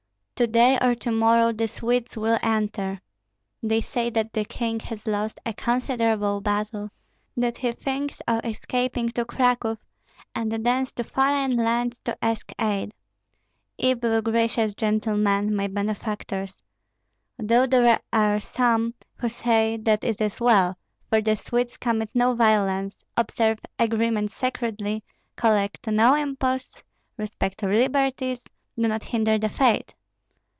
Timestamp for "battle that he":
6.41-7.71